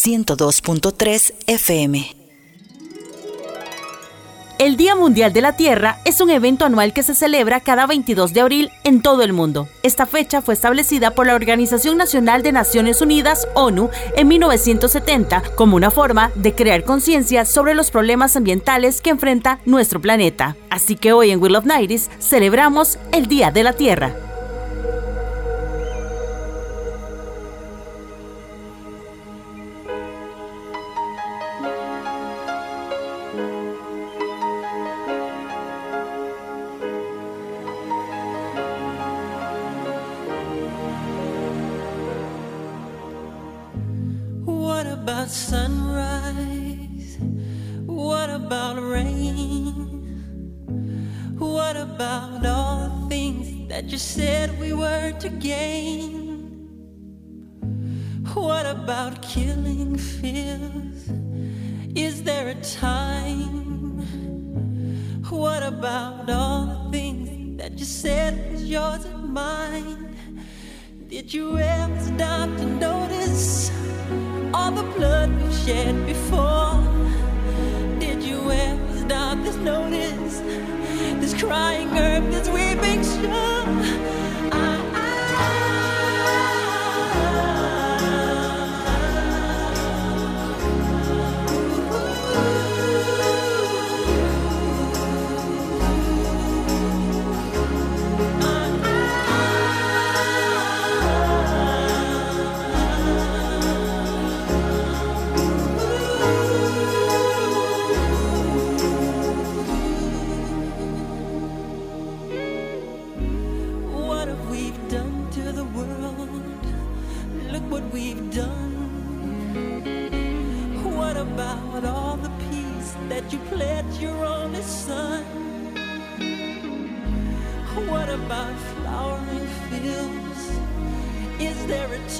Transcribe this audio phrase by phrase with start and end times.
[0.00, 2.16] 102.3 FM.
[4.58, 8.32] El Día Mundial de la Tierra es un evento anual que se celebra cada 22
[8.32, 9.68] de abril en todo el mundo.
[9.82, 15.76] Esta fecha fue establecida por la Organización Nacional de Naciones Unidas, ONU, en 1970 como
[15.76, 20.56] una forma de crear conciencia sobre los problemas ambientales que enfrenta nuestro planeta.
[20.70, 24.29] Así que hoy en Will of Nights celebramos el Día de la Tierra.
[65.70, 70.16] About all the things that you said was yours and mine?
[71.08, 73.70] Did you ever stop to notice
[74.52, 76.74] all the blood we've shed before?
[78.00, 80.40] Did you ever stop to notice
[81.20, 84.19] this crying earth, this weeping shore?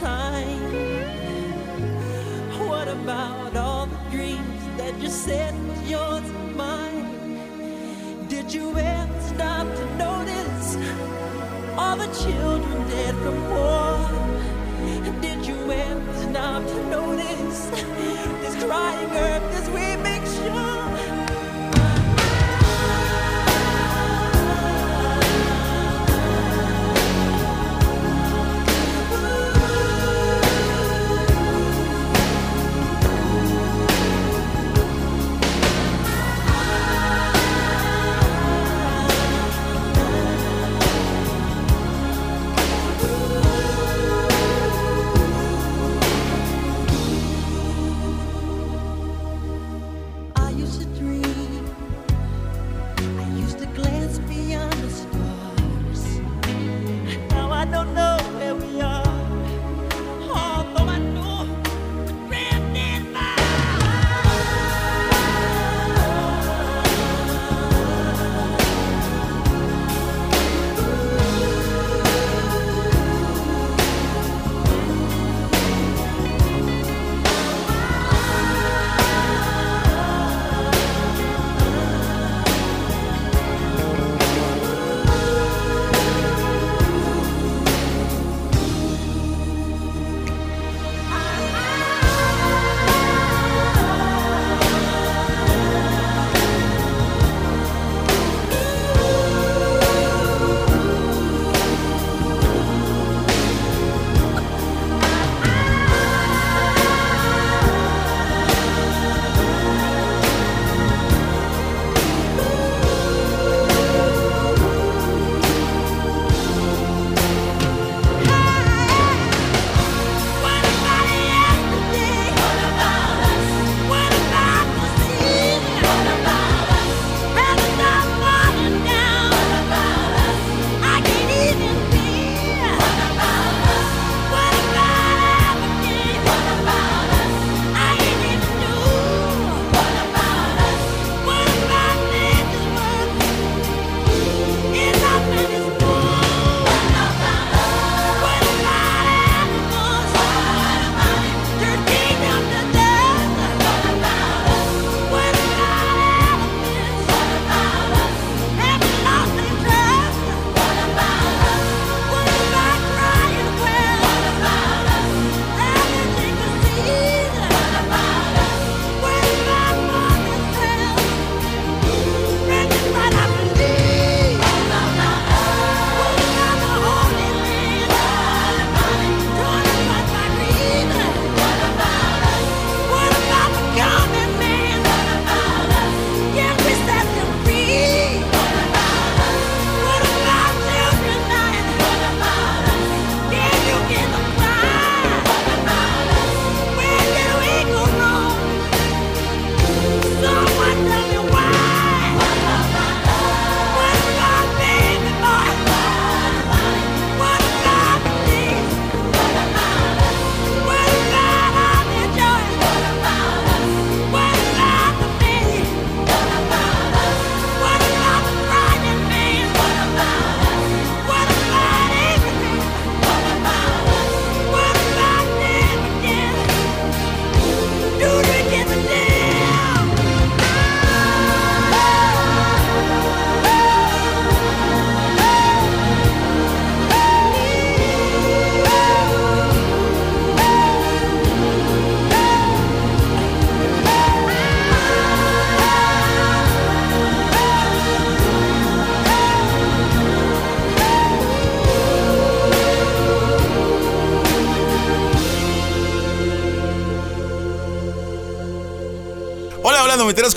[0.00, 0.62] Time?
[2.68, 8.26] What about all the dreams that you said was yours and mine?
[8.28, 10.40] Did you ever stop to notice?
[11.80, 14.08] all the children dead from war.
[15.20, 17.60] Did you ever stop to notice
[18.42, 20.79] this crying earth, this weeping shore?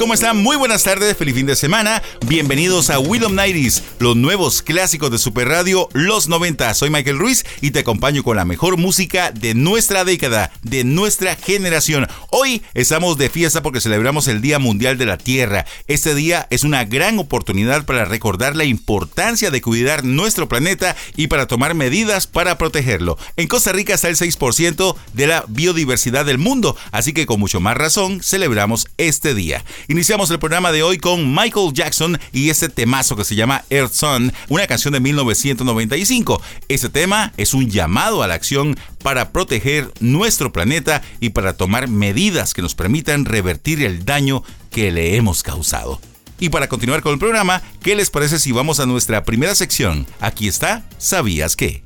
[0.03, 0.43] ¿Cómo están?
[0.43, 2.03] Muy buenas tardes, feliz fin de semana.
[2.27, 6.73] Bienvenidos a Will of Nighties, los nuevos clásicos de Super Radio, los 90.
[6.73, 11.37] Soy Michael Ruiz y te acompaño con la mejor música de nuestra década, de nuestra
[11.37, 12.05] generación.
[12.31, 15.65] Hoy estamos de fiesta porque celebramos el Día Mundial de la Tierra.
[15.87, 21.27] Este día es una gran oportunidad para recordar la importancia de cuidar nuestro planeta y
[21.27, 23.17] para tomar medidas para protegerlo.
[23.37, 27.61] En Costa Rica está el 6% de la biodiversidad del mundo, así que con mucho
[27.61, 29.63] más razón celebramos este día.
[29.93, 33.93] Iniciamos el programa de hoy con Michael Jackson y este temazo que se llama Earth
[33.93, 36.41] Sun, una canción de 1995.
[36.67, 41.89] Este tema es un llamado a la acción para proteger nuestro planeta y para tomar
[41.89, 44.41] medidas que nos permitan revertir el daño
[44.71, 46.01] que le hemos causado.
[46.39, 50.07] Y para continuar con el programa, ¿qué les parece si vamos a nuestra primera sección?
[50.19, 51.83] Aquí está, ¿sabías qué?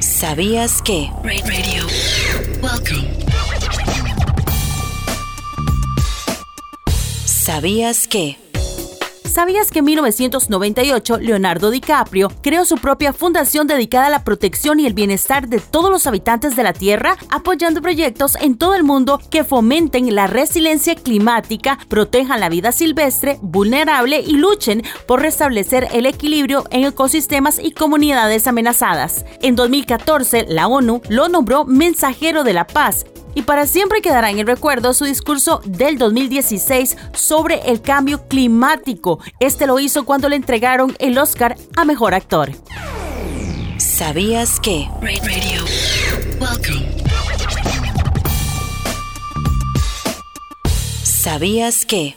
[0.00, 1.10] ¿Sabías qué?
[1.24, 1.86] Radio.
[2.62, 3.29] Welcome.
[7.52, 8.38] ¿Sabías que?
[9.24, 14.86] ¿Sabías que en 1998 Leonardo DiCaprio creó su propia fundación dedicada a la protección y
[14.86, 19.20] el bienestar de todos los habitantes de la Tierra, apoyando proyectos en todo el mundo
[19.32, 26.06] que fomenten la resiliencia climática, protejan la vida silvestre, vulnerable y luchen por restablecer el
[26.06, 29.24] equilibrio en ecosistemas y comunidades amenazadas?
[29.42, 34.38] En 2014, la ONU lo nombró mensajero de la paz y para siempre quedará en
[34.38, 39.20] el recuerdo su discurso del 2016 sobre el cambio climático.
[39.40, 42.50] Este lo hizo cuando le entregaron el Oscar a Mejor Actor.
[43.78, 44.88] ¿Sabías que?
[45.02, 45.64] Radio.
[51.02, 52.16] ¿Sabías que?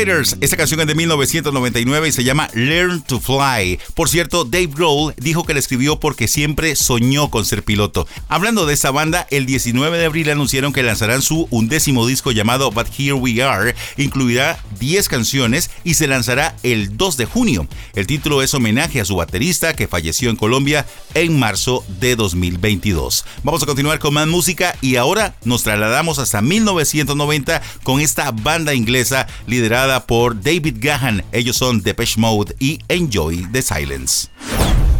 [0.00, 3.78] Esta canción es de 1999 y se llama Learn to Fly.
[3.92, 8.08] Por cierto, Dave Grohl dijo que la escribió porque siempre soñó con ser piloto.
[8.26, 12.70] Hablando de esta banda, el 19 de abril anunciaron que lanzarán su undécimo disco llamado
[12.70, 13.74] But Here We Are.
[13.98, 17.68] Incluirá 10 canciones y se lanzará el 2 de junio.
[17.94, 23.26] El título es homenaje a su baterista que falleció en Colombia en marzo de 2022.
[23.42, 28.72] Vamos a continuar con más música y ahora nos trasladamos hasta 1990 con esta banda
[28.72, 31.24] inglesa liderada por David Gahan.
[31.32, 34.28] Ellos son Depeche Mode y Enjoy the Silence.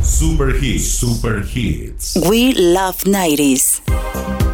[0.02, 2.16] Super Hits, Super Hits.
[2.28, 4.49] We love 90s.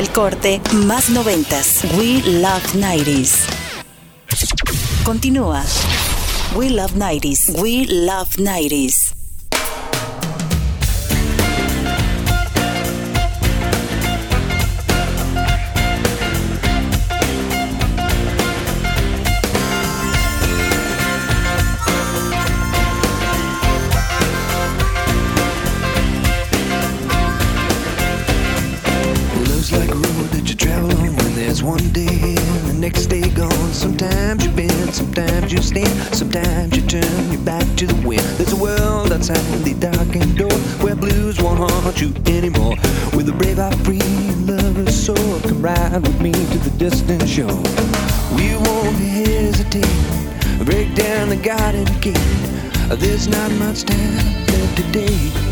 [0.00, 1.82] Del corte, más noventas.
[1.98, 3.44] We Love 90s.
[5.04, 5.62] Continúa.
[6.56, 7.60] We Love 90s.
[7.60, 8.99] We Love 90s.
[31.62, 32.34] One day here,
[32.66, 33.72] the next day gone.
[33.72, 38.22] Sometimes you bend, sometimes you stand, sometimes you turn your back to the wind.
[38.38, 42.76] There's a world outside the darkened door where blues won't haunt you anymore.
[43.14, 43.98] With a brave heart, free
[44.46, 47.62] lover's soul, come ride with me to the distant shore.
[48.36, 52.16] We won't hesitate, break down the garden gate.
[52.98, 55.49] There's not much time left today.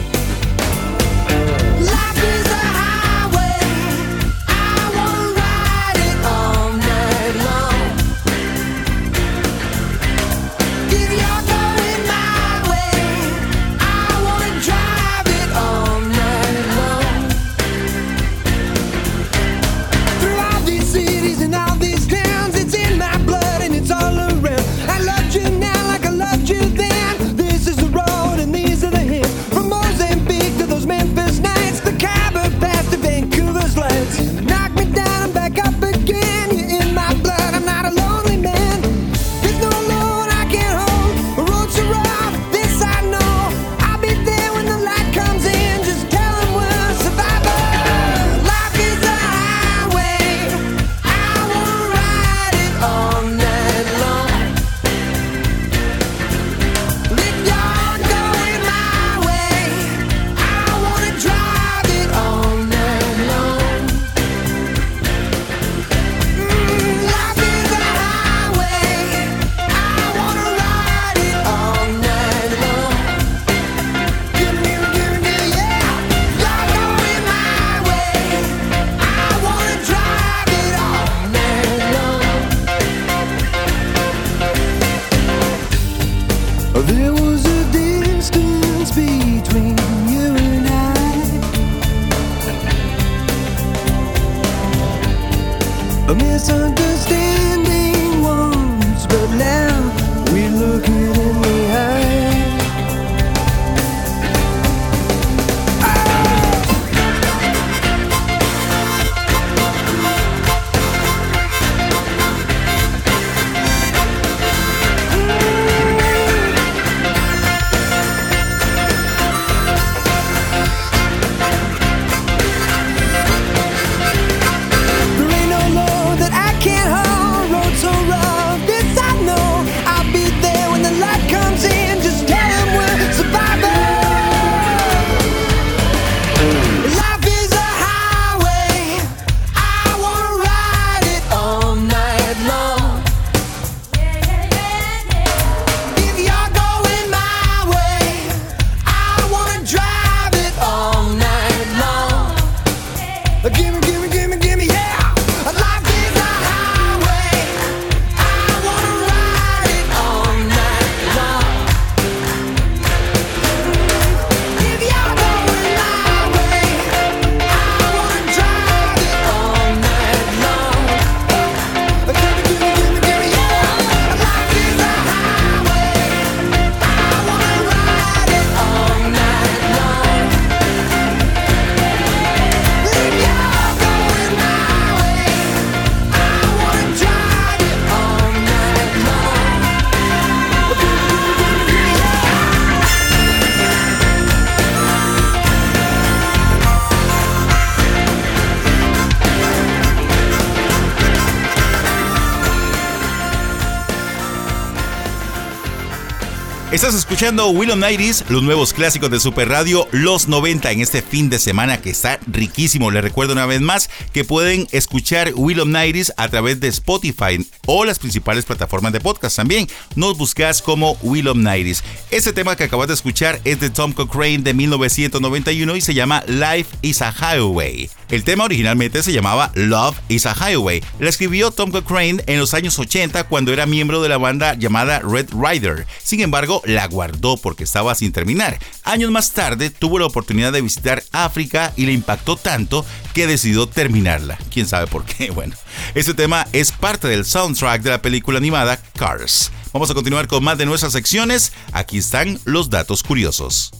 [207.18, 211.40] Escuchando Willow Nighties, los nuevos clásicos de Super Radio, los 90 en este fin de
[211.40, 212.92] semana que está riquísimo.
[212.92, 217.84] Les recuerdo una vez más que pueden escuchar Willow Nighties a través de Spotify o
[217.84, 219.66] las principales plataformas de podcast también.
[219.96, 221.82] Nos buscas como Willow Nighties.
[222.12, 226.22] Este tema que acabas de escuchar es de Tom Cochrane de 1991 y se llama
[226.28, 227.90] Life is a Highway.
[228.10, 230.82] El tema originalmente se llamaba Love is a Highway.
[230.98, 235.00] La escribió Tom Cochrane en los años 80 cuando era miembro de la banda llamada
[235.00, 235.86] Red Rider.
[236.02, 238.58] Sin embargo, la guardó porque estaba sin terminar.
[238.84, 243.66] Años más tarde tuvo la oportunidad de visitar África y le impactó tanto que decidió
[243.66, 244.38] terminarla.
[244.50, 245.30] ¿Quién sabe por qué?
[245.38, 245.54] Bueno,
[245.94, 249.52] este tema es parte del soundtrack de la película animada Cars.
[249.72, 251.52] Vamos a continuar con más de nuestras secciones.
[251.72, 253.70] Aquí están los datos curiosos.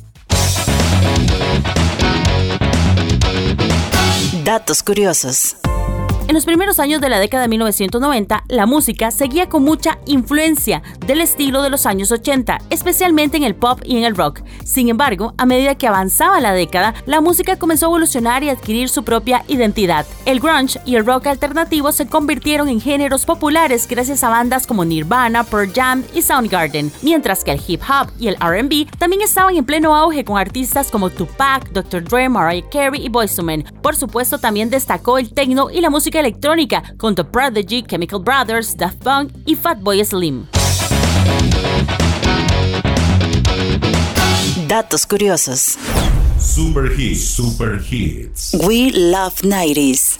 [4.48, 5.67] Datos curiosos.
[6.28, 10.82] En los primeros años de la década de 1990, la música seguía con mucha influencia
[11.06, 14.42] del estilo de los años 80, especialmente en el pop y en el rock.
[14.62, 18.90] Sin embargo, a medida que avanzaba la década, la música comenzó a evolucionar y adquirir
[18.90, 20.04] su propia identidad.
[20.26, 24.84] El grunge y el rock alternativo se convirtieron en géneros populares gracias a bandas como
[24.84, 29.56] Nirvana, Pearl Jam y Soundgarden, mientras que el hip hop y el RB también estaban
[29.56, 32.04] en pleno auge con artistas como Tupac, Dr.
[32.04, 33.64] Dre, Mariah Carey y Boyz II Men.
[33.80, 38.76] Por supuesto, también destacó el techno y la música electrónica con The Prodigy, Chemical Brothers,
[38.76, 40.46] Daft Punk y Fatboy Slim.
[44.66, 45.78] Datos curiosos.
[46.38, 48.54] Super Hits, Super Hits.
[48.66, 50.18] We love 90s.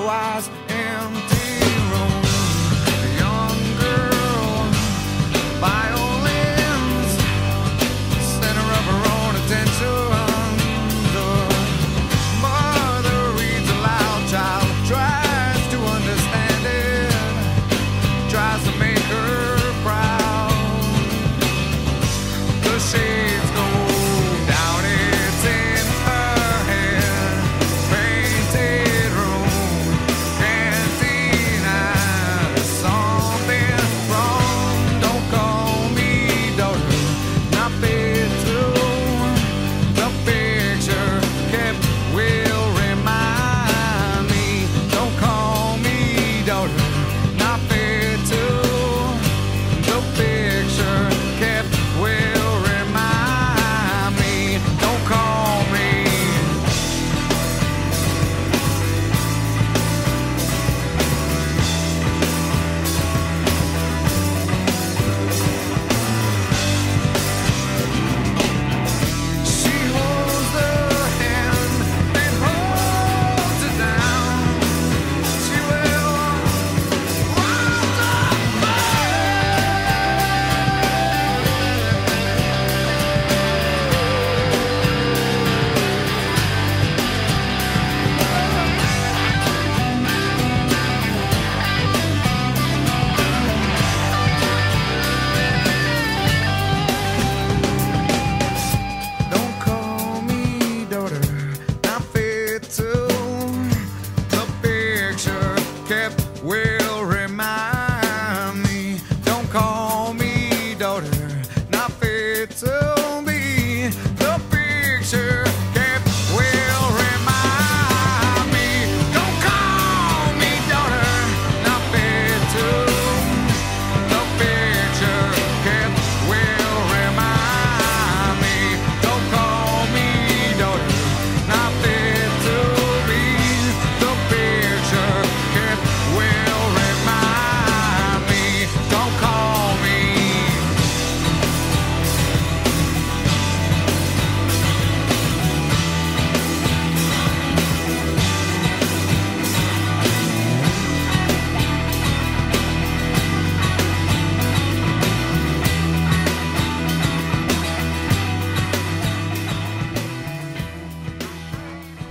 [0.00, 0.50] Otherwise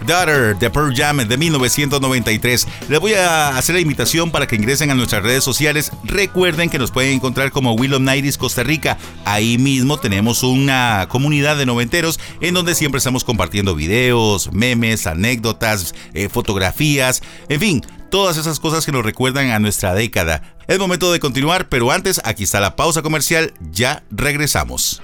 [0.10, 2.68] Daughter de Pearl Jam de 1993.
[2.90, 5.92] Les voy a hacer la invitación para que ingresen a nuestras redes sociales.
[6.04, 8.98] Recuerden que nos pueden encontrar como Willow Nighties Costa Rica.
[9.24, 15.94] Ahí mismo tenemos una comunidad de noventeros en donde siempre estamos compartiendo videos, memes, anécdotas,
[16.16, 20.56] eh, fotografías, en fin, todas esas cosas que nos recuerdan a nuestra década.
[20.68, 23.54] Es momento de continuar, pero antes aquí está la pausa comercial.
[23.72, 25.02] Ya regresamos.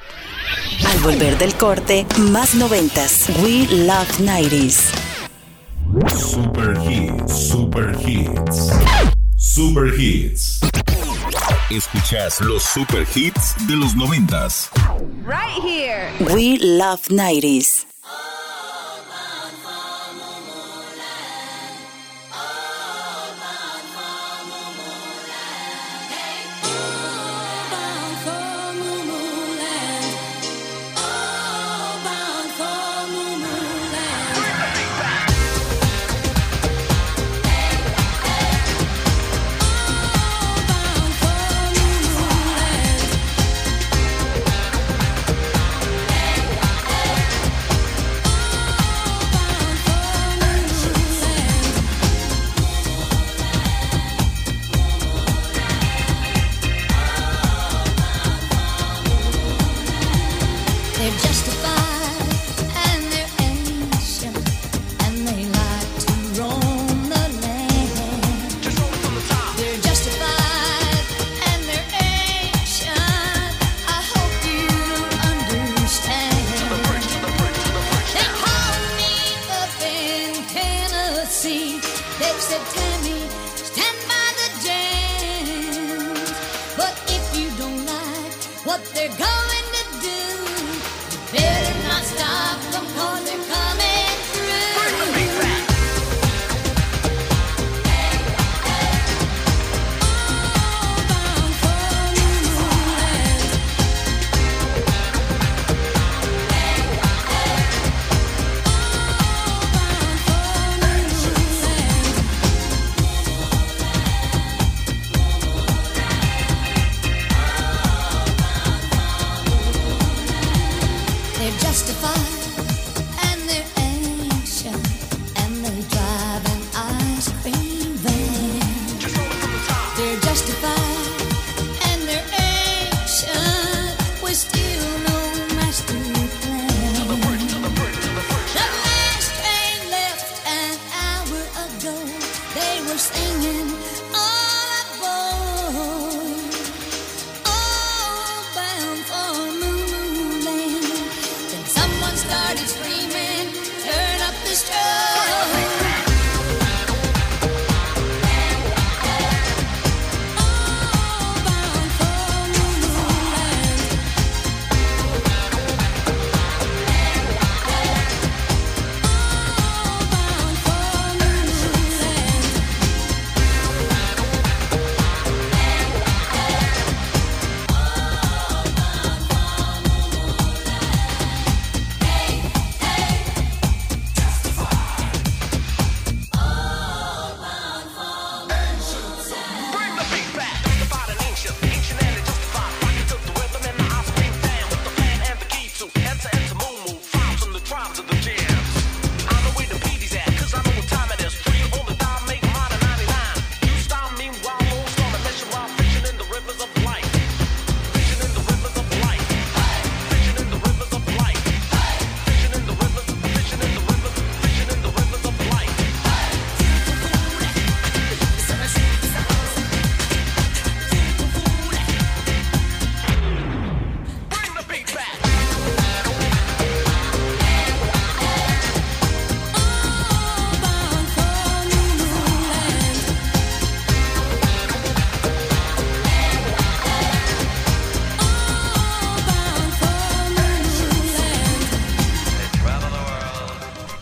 [0.88, 3.30] Al volver del corte, más noventas.
[3.42, 4.90] We love 90s.
[6.18, 8.72] Super Hits, Super Hits.
[9.38, 10.60] Super Hits.
[11.70, 14.70] Escuchas los Super Hits de los noventas.
[15.26, 16.12] Right here.
[16.34, 17.86] We love 90s.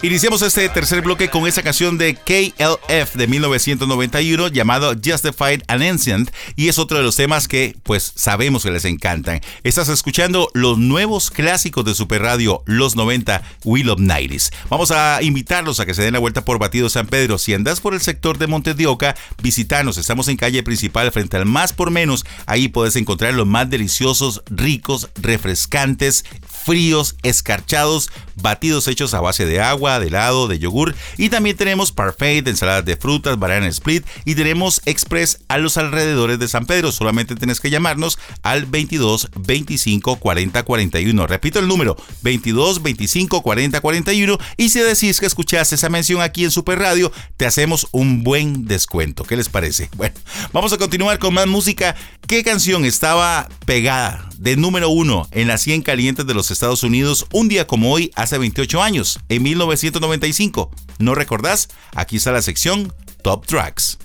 [0.04, 6.30] Iniciamos este tercer bloque con esa canción de KLF de 1991 llamado Justified and Ancient
[6.58, 9.40] y es otro de los temas que pues sabemos que les encantan.
[9.64, 14.52] Estás escuchando los nuevos clásicos de Super Radio, los 90 Will of 90s.
[14.70, 17.38] Vamos a invitarlos a que se den la vuelta por Batido San Pedro.
[17.38, 19.98] Si andas por el sector de Montes de Oca, visitanos.
[19.98, 22.26] Estamos en calle principal frente al Más por Menos.
[22.46, 29.62] Ahí puedes encontrar los más deliciosos, ricos, refrescantes, fríos, escarchados, batidos hechos a base de
[29.62, 30.96] agua, de helado, de yogur.
[31.18, 36.40] Y también tenemos parfait, ensaladas de frutas, banana split y tenemos express a los alrededores
[36.40, 36.92] de San Pedro.
[36.92, 41.28] Solamente tienes que llamarnos al 22 25 40 41.
[41.28, 46.44] Repito el número 22 25 40 41 y si decís que escuchaste esa mención aquí
[46.44, 49.24] en Super Radio, te hacemos un buen descuento.
[49.24, 49.90] ¿Qué les parece?
[49.96, 50.16] Bueno,
[50.52, 51.96] vamos a continuar con más música.
[52.28, 57.26] ¿Qué canción estaba pegada de número uno en las 100 calientes de los Estados Unidos
[57.32, 59.44] un día como hoy hace 28 años, en
[59.84, 60.72] 1995?
[61.00, 61.68] ¿No recordás?
[61.96, 63.98] Aquí está la sección Top Tracks.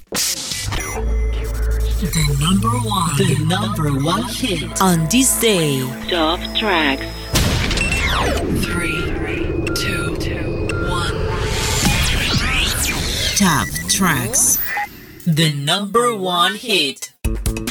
[2.01, 5.83] The number one, the number one hit on this day.
[6.09, 7.07] Top Tracks.
[8.65, 9.03] Three,
[9.75, 10.17] two,
[10.89, 11.15] one.
[13.37, 14.59] Top tracks.
[15.27, 17.13] The number one hit.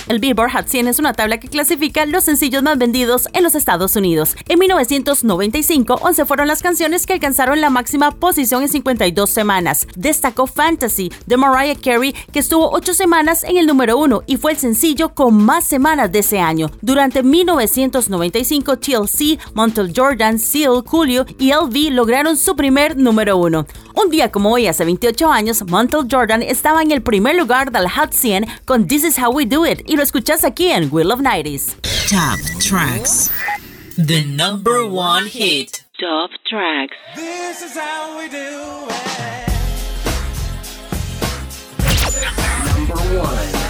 [0.08, 3.56] El Billboard Hot 100 es una tabla que clasifica los sencillos más vendidos en los
[3.56, 4.38] Estados Unidos.
[4.48, 9.86] En 1995, 11 fueron las canciones que alcanzaron la máxima posición en 52 semanas.
[9.98, 14.54] Destacó Fantasy de Mariah Carey, que estuvo 8 semanas en el número 1 y fue
[14.54, 16.72] el sencillo con más semanas de ese año.
[16.82, 23.68] Durante 1995, TLC, Montel Jordan, Seal, Coolio y LV lograron su primer número 1.
[23.96, 27.90] Un día como hoy, hace 28 años, Montel Jordan estaba en el primer lugar del
[27.90, 31.12] Hot 100 con This Is How We Do It y lo escuchas aquí en Will
[31.12, 31.76] of Nighties.
[32.08, 33.32] Top tracks.
[33.98, 35.84] The number one hit.
[36.00, 36.96] Top Tracks.
[37.16, 39.48] This is how we do it.
[41.80, 43.67] This is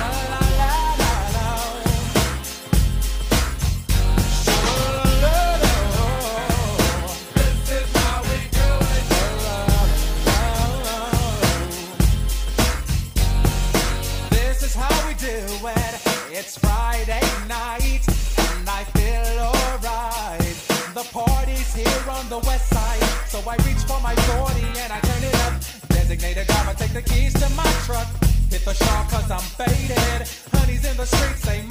[26.08, 28.08] Designated driver, take the keys to my truck.
[28.50, 30.26] Hit the shop cause I'm faded.
[30.54, 31.67] Honey's in the streets, say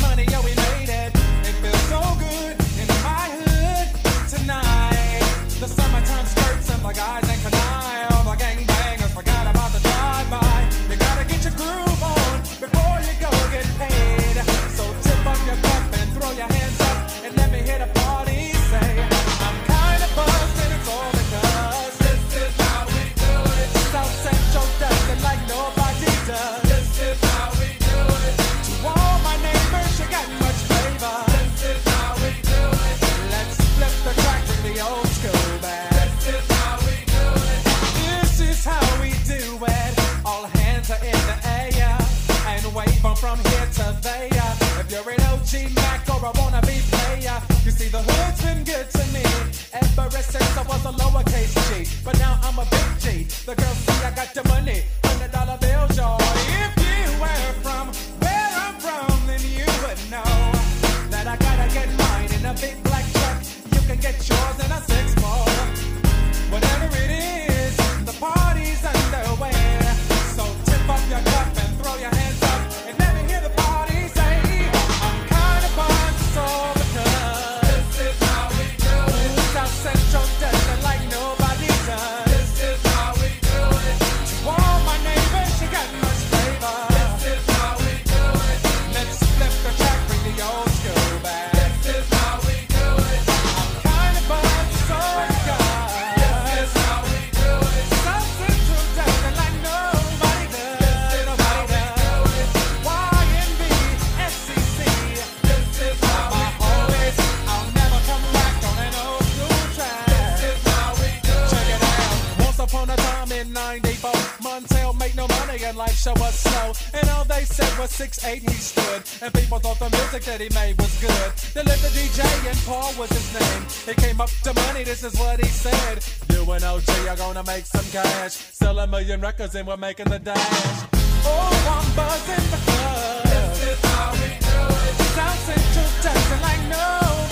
[117.97, 121.33] Six eight he stood, and people thought the music that he made was good.
[121.55, 123.63] The living DJ and Paul was his name.
[123.87, 126.05] He came up to money, this is what he said.
[126.29, 128.33] You and OG are gonna make some cash.
[128.33, 130.85] Sell a million records and we're making the dash.
[131.25, 133.23] Oh, I'm buzzing the club.
[133.25, 134.95] This is how we do it.
[135.17, 137.26] South Central dancing like no.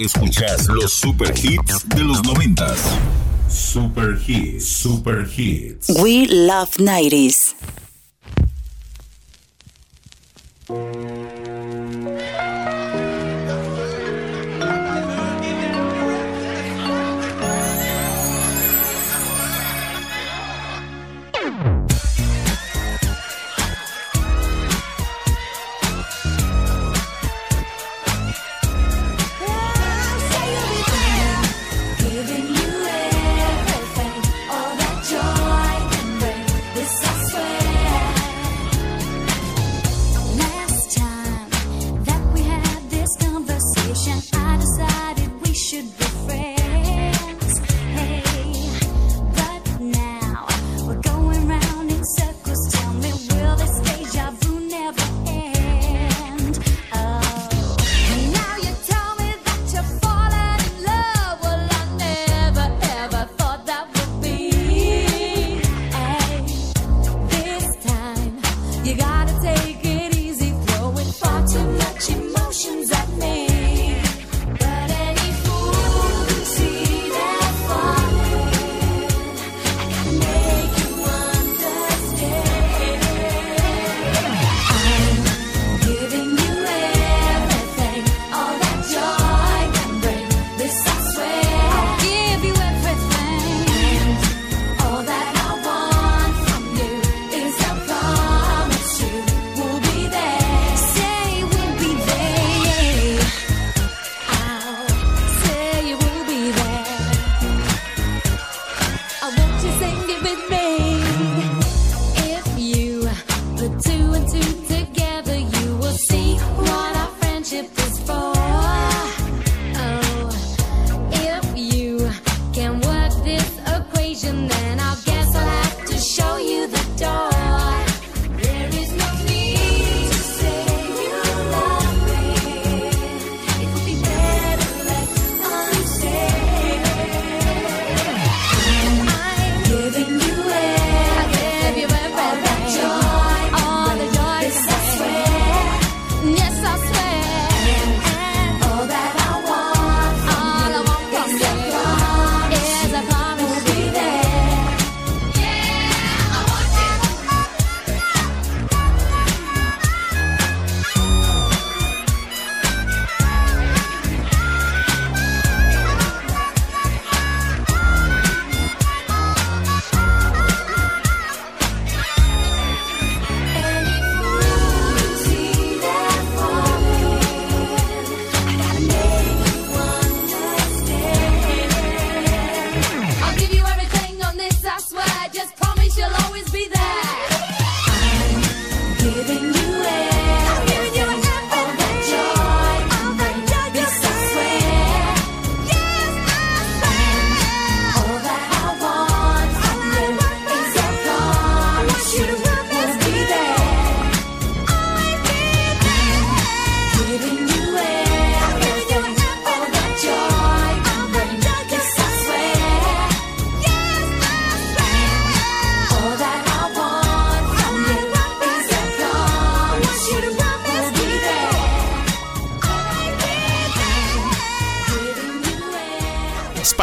[0.00, 2.78] Escuchas los super hits de los noventas.
[3.50, 5.90] Super hits, super hits.
[5.90, 7.54] We love 90s.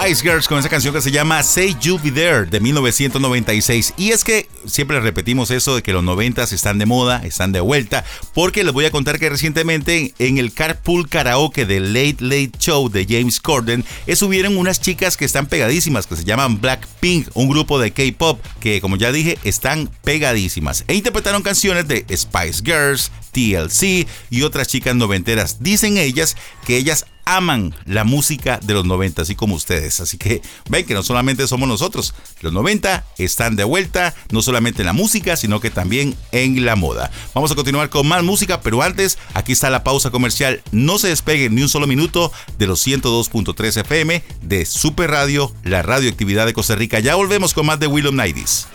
[0.07, 3.93] Spice Girls con esa canción que se llama Say You Be There de 1996.
[3.97, 7.59] Y es que siempre repetimos eso de que los 90s están de moda, están de
[7.59, 12.51] vuelta, porque les voy a contar que recientemente en el Carpool Karaoke del Late Late
[12.57, 13.83] Show de James Corden
[14.15, 18.79] subieron unas chicas que están pegadísimas, que se llaman Blackpink, un grupo de K-pop que,
[18.79, 20.85] como ya dije, están pegadísimas.
[20.87, 25.61] E interpretaron canciones de Spice Girls, TLC y otras chicas noventeras.
[25.61, 29.99] Dicen ellas que ellas aman la música de los 90, así como ustedes.
[29.99, 34.81] Así que ven que no solamente somos nosotros, los 90 están de vuelta, no solamente
[34.81, 37.11] en la música, sino que también en la moda.
[37.33, 40.61] Vamos a continuar con más música, pero antes, aquí está la pausa comercial.
[40.71, 45.81] No se despeguen ni un solo minuto de los 102.3 FM de Super Radio, la
[45.81, 46.99] radioactividad de Costa Rica.
[46.99, 48.67] Ya volvemos con más de Willow Nighties.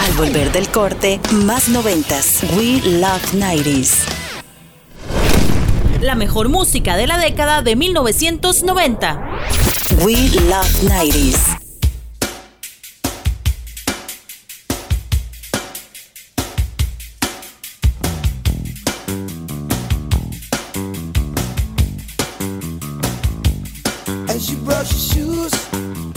[0.00, 2.40] Al volver del corte, más noventas.
[2.56, 4.25] We Love 90s.
[6.00, 9.20] La mejor música de la década de 1990.
[10.04, 10.14] We
[10.48, 11.56] Love 90s.
[24.28, 26.15] As you brush your shoes,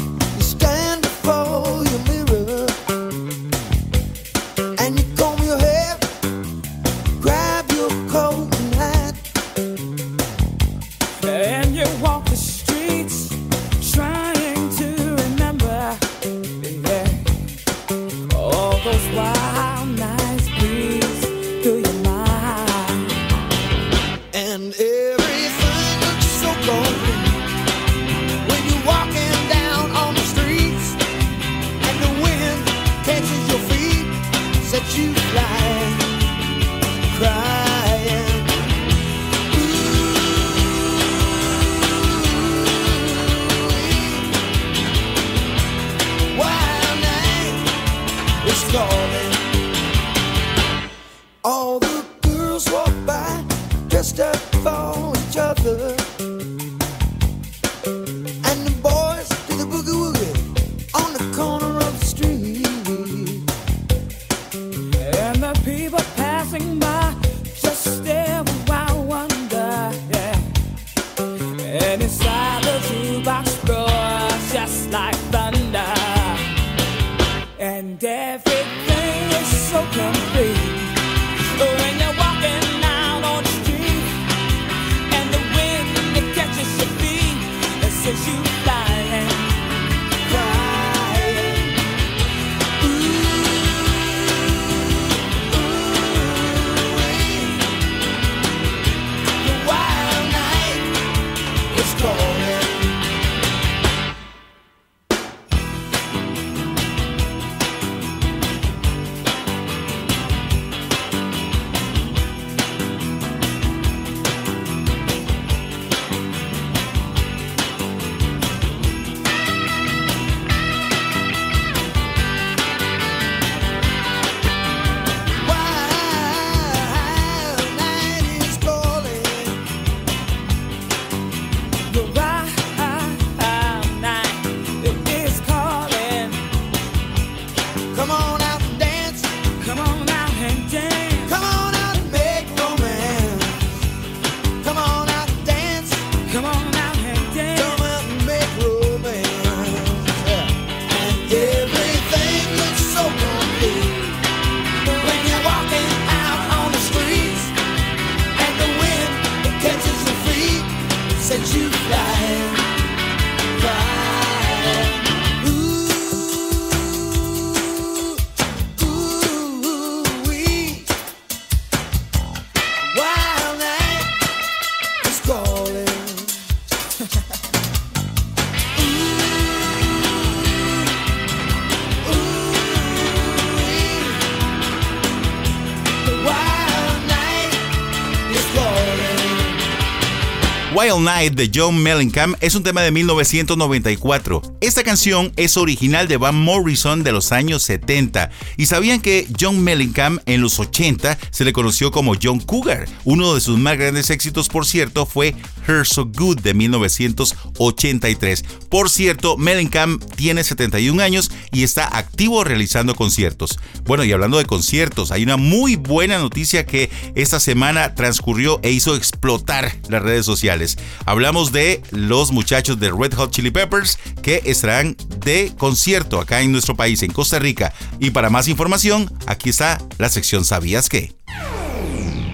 [190.72, 194.42] Wild Night de John Mellencamp es un tema de 1994.
[194.62, 198.30] Esta canción es original de Van Morrison de los años 70.
[198.56, 202.88] ¿Y sabían que John Mellencamp en los 80 se le conoció como John Cougar?
[203.04, 205.34] Uno de sus más grandes éxitos, por cierto, fue
[205.68, 208.46] Her So Good de 1983.
[208.70, 213.60] Por cierto, Mellencamp tiene 71 años y está activo realizando conciertos.
[213.86, 218.70] Bueno, y hablando de conciertos, hay una muy buena noticia que esta semana transcurrió e
[218.70, 220.59] hizo explotar las redes sociales.
[221.06, 226.52] Hablamos de los muchachos de Red Hot Chili Peppers que estarán de concierto acá en
[226.52, 227.74] nuestro país, en Costa Rica.
[228.00, 231.14] Y para más información, aquí está la sección ¿Sabías qué?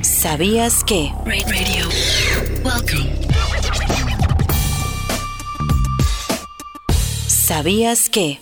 [0.01, 1.11] ¿Sabías que?
[1.26, 1.88] Radio.
[2.63, 3.11] Welcome.
[7.28, 8.39] ¿Sabías que?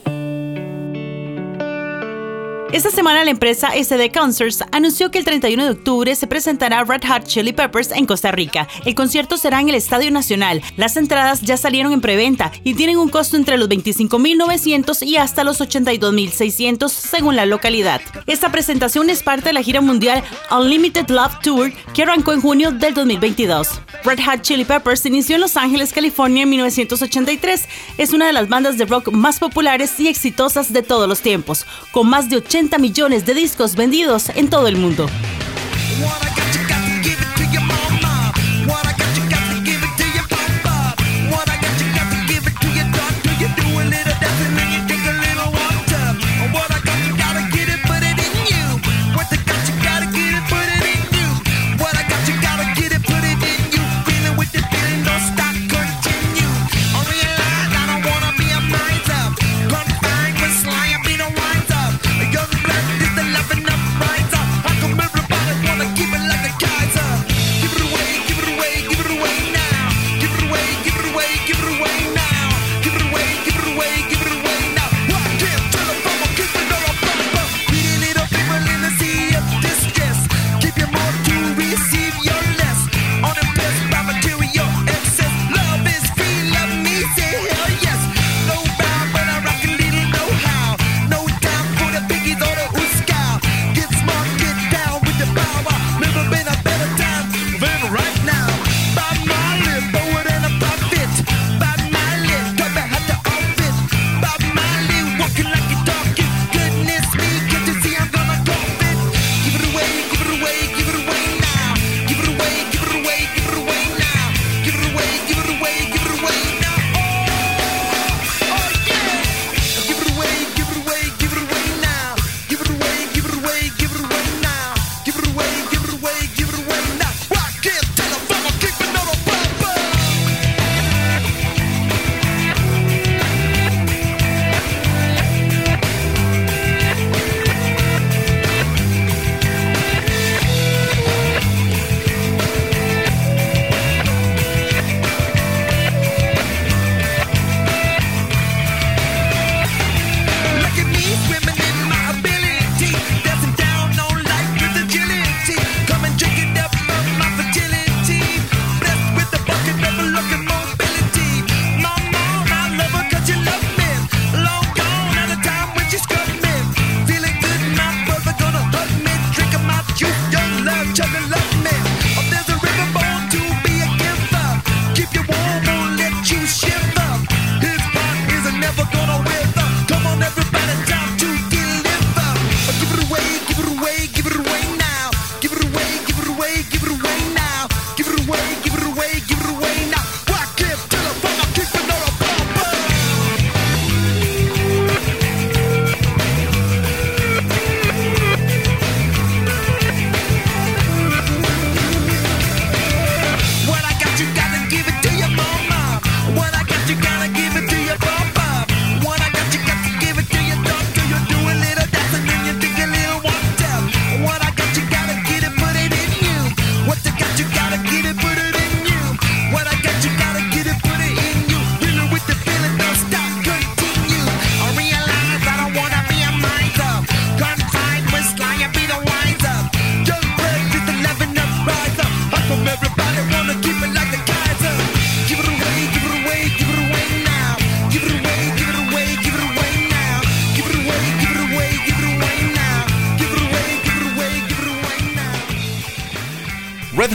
[2.74, 7.04] Esta semana la empresa SD Concerts anunció que el 31 de octubre se presentará Red
[7.08, 8.68] Hot Chili Peppers en Costa Rica.
[8.84, 10.60] El concierto será en el Estadio Nacional.
[10.76, 15.44] Las entradas ya salieron en preventa y tienen un costo entre los 25.900 y hasta
[15.44, 18.02] los 82.600 según la localidad.
[18.26, 22.72] Esta presentación es parte de la gira mundial Unlimited Love Tour que arrancó en junio
[22.72, 23.70] del 2022.
[24.04, 27.66] Red Hot Chili Peppers inició en Los Ángeles, California en 1983.
[28.00, 31.68] Es una de las bandas de rock más populares y exitosas de todos los tiempos,
[31.92, 35.08] con más de 80 millones de discos vendidos en todo el mundo.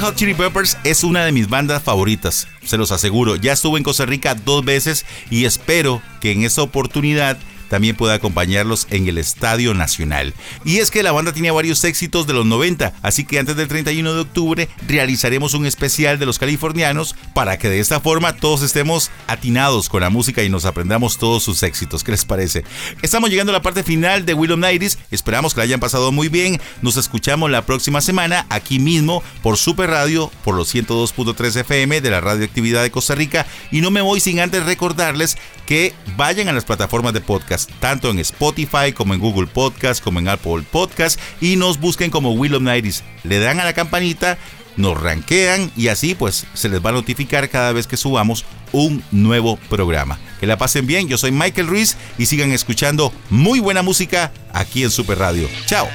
[0.01, 3.37] Hot Chili Peppers es una de mis bandas favoritas, se los aseguro.
[3.37, 7.37] Ya estuve en Costa Rica dos veces y espero que en esta oportunidad
[7.69, 10.35] también pueda acompañarlos en el Estadio Nacional.
[10.65, 13.69] Y es que la banda tiene varios éxitos de los 90, así que antes del
[13.69, 18.63] 31 de octubre realizaremos un especial de los californianos para que de esta forma todos
[18.63, 22.05] estemos atinados con la música y nos aprendamos todos sus éxitos.
[22.05, 22.65] ¿Qué les parece?
[23.03, 26.13] Estamos llegando a la parte final de Will of Nighties, esperamos que la hayan pasado
[26.13, 26.61] muy bien.
[26.83, 32.11] Nos escuchamos la próxima semana aquí mismo por Super Radio, por los 102.3 FM de
[32.11, 33.47] la Radioactividad de Costa Rica.
[33.71, 38.11] Y no me voy sin antes recordarles que vayan a las plataformas de podcast tanto
[38.11, 42.55] en Spotify como en Google Podcast, como en Apple Podcast, y nos busquen como Will
[42.55, 43.03] of Nighties.
[43.25, 44.39] Le dan a la campanita,
[44.77, 49.03] nos rankean y así pues se les va a notificar cada vez que subamos un
[49.11, 50.19] nuevo programa.
[50.41, 54.85] Que la pasen bien, yo soy Michael Ruiz y sigan escuchando muy buena música aquí
[54.85, 55.49] en Super Radio.
[55.67, 55.89] Chao.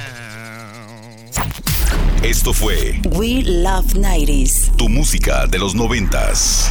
[2.22, 4.74] Esto fue We Love 90s.
[4.76, 6.70] tu música de los noventas.